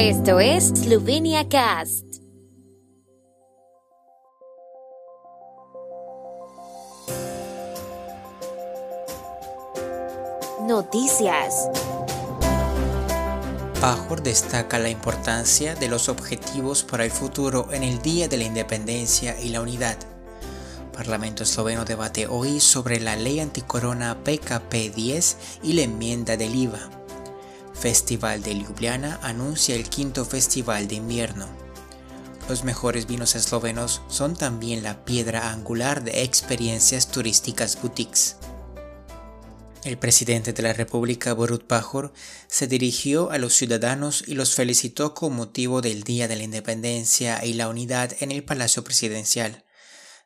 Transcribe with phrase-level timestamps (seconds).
[0.00, 2.04] Esto es Slovenia Cast.
[10.62, 11.68] Noticias.
[13.80, 18.44] Pajor destaca la importancia de los objetivos para el futuro en el Día de la
[18.44, 19.96] Independencia y la Unidad.
[20.92, 26.97] Parlamento esloveno debate hoy sobre la ley anticorona PKP 10 y la enmienda del IVA.
[27.80, 31.46] Festival de Ljubljana anuncia el quinto festival de invierno.
[32.48, 38.36] Los mejores vinos eslovenos son también la piedra angular de experiencias turísticas boutiques.
[39.84, 42.12] El presidente de la República, Borut Pajor,
[42.48, 47.44] se dirigió a los ciudadanos y los felicitó con motivo del Día de la Independencia
[47.44, 49.64] y la Unidad en el Palacio Presidencial.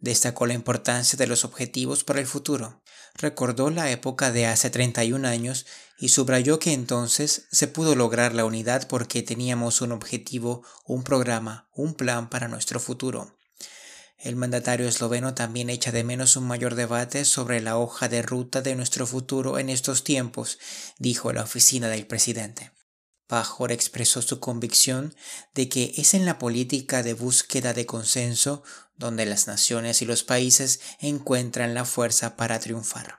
[0.00, 2.82] Destacó la importancia de los objetivos para el futuro.
[3.14, 5.66] Recordó la época de hace 31 años
[5.98, 11.68] y subrayó que entonces se pudo lograr la unidad porque teníamos un objetivo, un programa,
[11.74, 13.36] un plan para nuestro futuro.
[14.18, 18.62] El mandatario esloveno también echa de menos un mayor debate sobre la hoja de ruta
[18.62, 20.58] de nuestro futuro en estos tiempos,
[20.98, 22.72] dijo la oficina del presidente.
[23.28, 25.14] Pajor expresó su convicción
[25.54, 28.62] de que es en la política de búsqueda de consenso
[28.96, 33.18] donde las naciones y los países encuentran la fuerza para triunfar.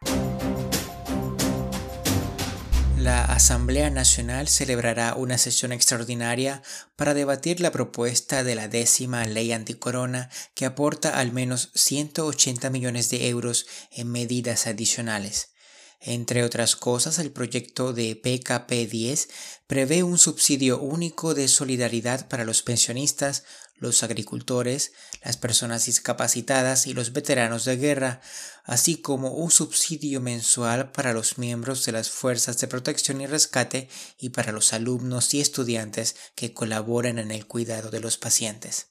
[2.97, 6.63] La Asamblea Nacional celebrará una sesión extraordinaria
[6.95, 13.09] para debatir la propuesta de la décima ley anticorona que aporta al menos 180 millones
[13.09, 15.51] de euros en medidas adicionales.
[16.01, 19.27] Entre otras cosas, el proyecto de PKP-10
[19.67, 23.43] prevé un subsidio único de solidaridad para los pensionistas,
[23.75, 28.21] los agricultores, las personas discapacitadas y los veteranos de guerra,
[28.63, 33.89] así como un subsidio mensual para los miembros de las fuerzas de protección y rescate
[34.17, 38.87] y para los alumnos y estudiantes que colaboren en el cuidado de los pacientes.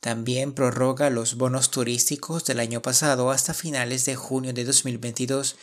[0.00, 5.56] También prorroga los bonos turísticos del año pasado hasta finales de junio de 2022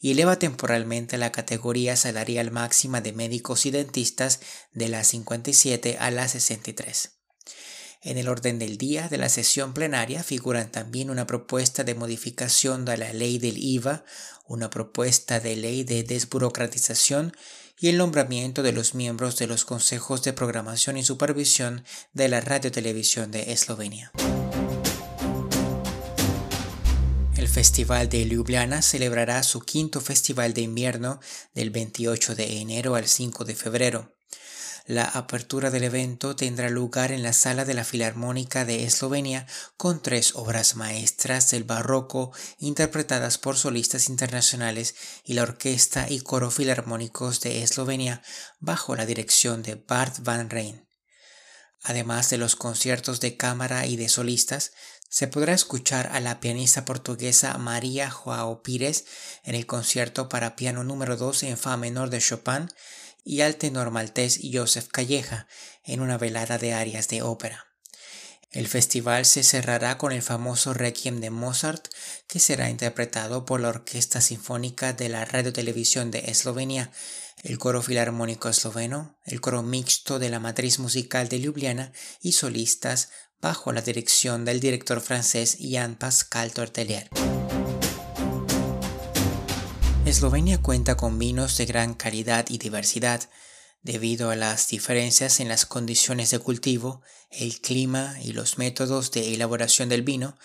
[0.00, 4.40] y eleva temporalmente la categoría salarial máxima de médicos y dentistas
[4.72, 7.18] de la 57 a la 63.
[8.00, 12.84] En el orden del día de la sesión plenaria figuran también una propuesta de modificación
[12.84, 14.04] de la ley del IVA,
[14.46, 17.32] una propuesta de ley de desburocratización
[17.80, 22.40] y el nombramiento de los miembros de los consejos de programación y supervisión de la
[22.40, 24.12] radiotelevisión de Eslovenia.
[27.48, 31.18] El Festival de Ljubljana celebrará su quinto festival de invierno
[31.54, 34.14] del 28 de enero al 5 de febrero.
[34.84, 39.46] La apertura del evento tendrá lugar en la sala de la Filarmónica de Eslovenia
[39.78, 44.94] con tres obras maestras del barroco interpretadas por solistas internacionales
[45.24, 48.20] y la Orquesta y Coro Filarmónicos de Eslovenia
[48.60, 50.87] bajo la dirección de Bart van Rijn.
[51.88, 54.72] Además de los conciertos de cámara y de solistas,
[55.08, 59.06] se podrá escuchar a la pianista portuguesa María Joao Pires
[59.42, 62.68] en el concierto para piano número 2 en fa menor de Chopin
[63.24, 65.48] y al tenor maltés Joseph Calleja
[65.82, 67.68] en una velada de arias de ópera.
[68.50, 71.88] El festival se cerrará con el famoso Requiem de Mozart,
[72.26, 76.90] que será interpretado por la Orquesta Sinfónica de la Radio-Televisión de Eslovenia,
[77.42, 83.10] el Coro Filarmónico Esloveno, el Coro Mixto de la Matriz Musical de Ljubljana y solistas
[83.40, 87.08] bajo la dirección del director francés Jan Pascal Tortelier.
[90.04, 93.28] Eslovenia cuenta con vinos de gran calidad y diversidad,
[93.82, 99.34] debido a las diferencias en las condiciones de cultivo, el clima y los métodos de
[99.34, 100.36] elaboración del vino,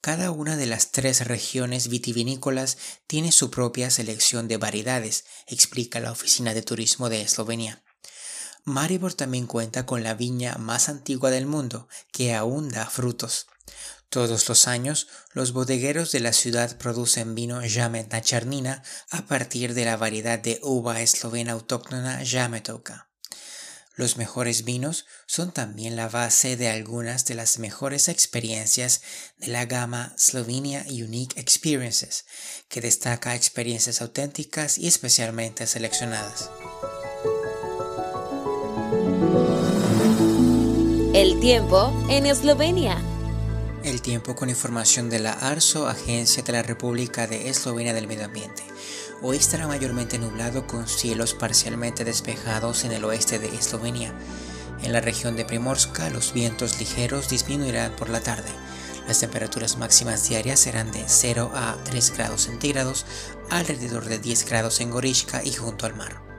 [0.00, 2.76] cada una de las tres regiones vitivinícolas
[3.06, 7.84] tiene su propia selección de variedades, explica la Oficina de Turismo de Eslovenia.
[8.64, 13.46] Maribor también cuenta con la viña más antigua del mundo, que aún da frutos.
[14.08, 19.86] Todos los años, los bodegueros de la ciudad producen vino Jamet Chernina a partir de
[19.86, 23.08] la variedad de uva eslovena autóctona Jametoka.
[23.94, 29.02] Los mejores vinos son también la base de algunas de las mejores experiencias
[29.36, 32.24] de la gama Slovenia Unique Experiences,
[32.68, 36.50] que destaca experiencias auténticas y especialmente seleccionadas.
[41.14, 43.11] El tiempo en Eslovenia.
[43.84, 48.26] El tiempo con información de la ARSO, Agencia de la República de Eslovenia del Medio
[48.26, 48.62] Ambiente.
[49.22, 54.14] Hoy estará mayormente nublado con cielos parcialmente despejados en el oeste de Eslovenia.
[54.84, 58.50] En la región de Primorska los vientos ligeros disminuirán por la tarde.
[59.08, 63.04] Las temperaturas máximas diarias serán de 0 a 3 grados centígrados,
[63.50, 66.31] alrededor de 10 grados en Gorishka y junto al mar.